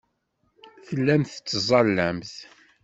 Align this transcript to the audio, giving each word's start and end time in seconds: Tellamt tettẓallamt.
Tellamt 0.87 1.31
tettẓallamt. 1.35 2.33